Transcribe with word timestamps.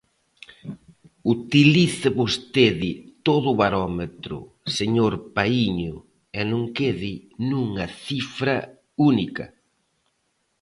Utilice 1.35 2.07
vostede 2.19 2.91
todo 3.27 3.47
o 3.51 3.57
barómetro, 3.63 4.37
señor 4.77 5.13
Paíño, 5.35 5.95
e 6.39 6.41
non 6.51 6.63
quede 6.77 7.13
nunha 7.49 7.85
cifra 8.05 8.55
única. 9.11 9.45